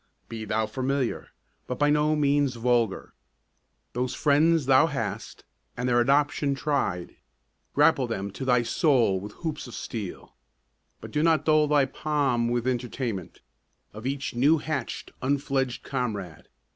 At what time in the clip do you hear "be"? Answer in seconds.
0.29-0.45